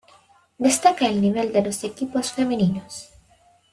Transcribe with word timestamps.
Destaca 0.57 1.05
el 1.05 1.21
nivel 1.21 1.53
de 1.53 1.61
los 1.61 1.83
equipos 1.83 2.31
femeninos. 2.31 3.09